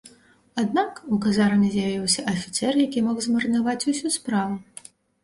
[0.61, 4.57] Аднак, у казарме з'явіўся афіцэр, які мог змарнаваць усю справу.